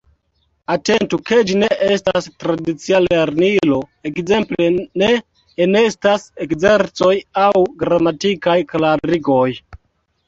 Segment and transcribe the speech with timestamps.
[0.75, 3.77] Atentu, ke ĝi ne estas tradicia lernilo:
[4.11, 4.71] ekzemple,
[5.03, 5.11] ne
[5.67, 7.15] enestas ekzercoj
[7.47, 7.53] aŭ
[7.85, 9.49] gramatikaj klarigoj.